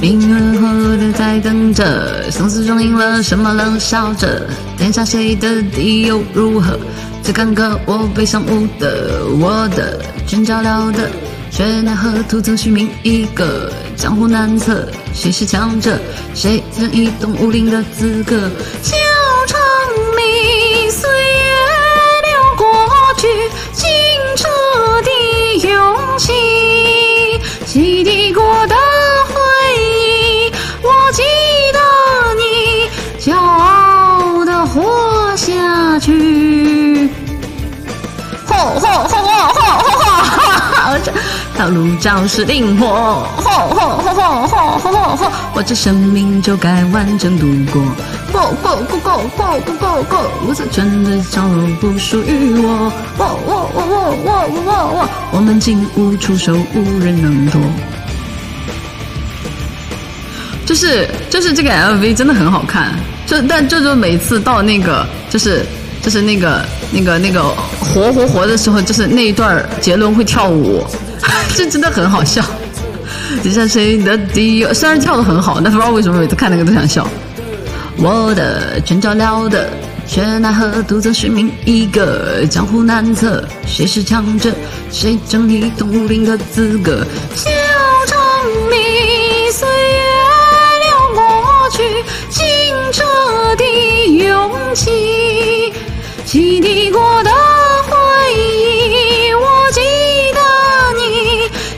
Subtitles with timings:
[0.00, 4.46] 命运何的在等着，相思中赢了，什么冷笑着？
[4.76, 6.78] 天下谁的敌又如何？
[7.22, 11.08] 这干戈我背上无的，我的君照料的，
[11.50, 13.72] 却奈何徒增虚名一个。
[13.96, 15.98] 江湖难测，谁是强者？
[16.34, 18.50] 谁曾一统武林的资格？
[34.74, 37.08] 活下去。
[38.46, 39.24] 吼吼吼吼
[39.54, 40.04] 吼吼
[40.74, 40.98] 吼！
[41.04, 41.12] 这
[41.56, 45.32] 道路肇事灵活，吼吼吼吼吼吼吼吼！
[45.54, 47.80] 我这生命就该完整度过。
[48.32, 50.16] Go go go go go go go go！
[50.46, 52.92] 我所穿的角落不属于我。
[53.16, 55.08] 我我我我我我我我！
[55.32, 57.60] 我们进屋出手，无人能躲。
[60.66, 62.94] 就是就是这个 LV 真的很好看，
[63.26, 65.64] 就但就是每次到那个就是
[66.02, 67.42] 就是那个那个那个
[67.80, 70.84] 活活活的时候，就是那一段杰伦会跳舞，
[71.56, 72.44] 这真的很好笑。
[73.42, 74.64] 底下谁的地？
[74.72, 77.06] 虽然跳的很好，但不知道为什么每次看那个都想笑。
[77.96, 79.68] 我的全照料的，
[80.06, 82.44] 却奈何独自虚名一个。
[82.50, 84.50] 江湖难测，谁是强者？
[84.90, 87.04] 谁争一统武林的资格？
[96.26, 97.30] 洗涤过的
[97.86, 97.94] 回
[98.34, 99.80] 忆，我记
[100.34, 100.40] 得
[100.98, 101.02] 你，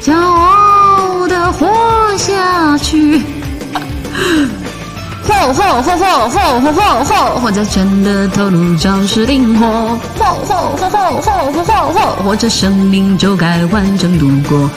[0.00, 3.20] 骄傲的活下去。
[5.26, 7.40] 吼吼吼吼吼吼吼吼！
[7.42, 9.66] 我在拳的头颅肇事灵活。
[9.66, 11.20] 吼吼吼吼吼
[11.52, 12.16] 吼吼吼！
[12.24, 14.70] 我这生命就该完整度过。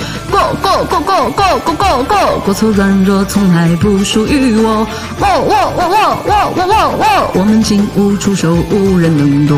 [0.62, 4.88] Go go go go go go go 过错软弱从来不属于我。
[5.19, 7.31] 我我我我我我我我！
[7.40, 9.56] 我们进屋出手，无人能躲。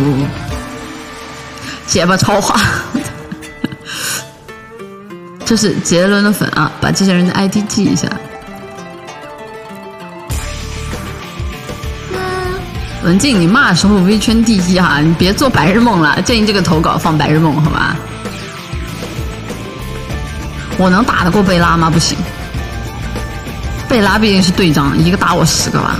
[1.85, 2.59] 结巴超话。
[5.45, 8.07] 这是杰伦的粉啊，把这些人的 ID 记一下。
[13.03, 16.21] 文静，你骂的时候微圈第一哈，你别做白日梦了。
[16.21, 17.95] 建议这个投稿放白日梦，好吧？
[20.79, 21.89] 我能打得过贝拉吗？
[21.89, 22.17] 不行，
[23.89, 25.99] 贝拉毕竟是队长，一个打我十个吧。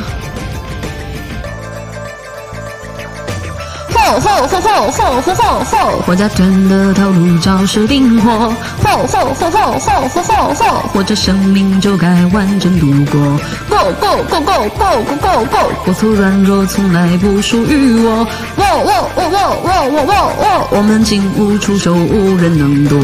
[3.94, 6.04] 吼吼吼吼吼吼吼吼！
[6.08, 8.32] 我家拳的套路招式灵活。
[8.32, 10.90] 吼吼吼吼吼吼吼吼！
[10.94, 13.20] 我这生命就该完整度过。
[13.70, 18.26] Go go go go go go go 软弱从来不属于我。
[18.56, 20.14] 我我我我我我我
[20.72, 20.78] 我！
[20.78, 22.98] 我们进屋出手，无人能躲。